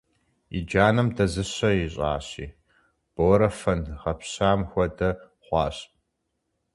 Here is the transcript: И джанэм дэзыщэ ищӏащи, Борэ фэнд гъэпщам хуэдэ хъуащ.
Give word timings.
И 0.57 0.59
джанэм 0.67 1.07
дэзыщэ 1.15 1.69
ищӏащи, 1.85 2.45
Борэ 3.13 3.49
фэнд 3.59 3.85
гъэпщам 4.01 4.59
хуэдэ 4.69 5.09
хъуащ. 5.45 5.77